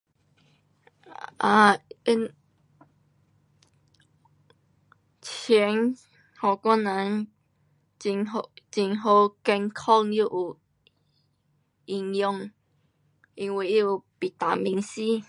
[0.00, 1.76] um 啊
[2.06, 2.22] ，um
[5.20, 5.92] 橙，
[6.40, 7.28] 给我人
[8.02, 10.58] 很好，很好健康又有
[11.84, 12.50] 营养，
[13.34, 15.22] 因为它有 vitamin C